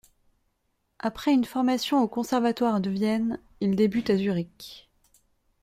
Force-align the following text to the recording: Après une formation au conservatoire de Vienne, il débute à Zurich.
Après 0.97 1.31
une 1.31 1.45
formation 1.45 2.01
au 2.01 2.07
conservatoire 2.07 2.81
de 2.81 2.89
Vienne, 2.89 3.39
il 3.59 3.75
débute 3.75 4.09
à 4.09 4.17
Zurich. 4.17 4.89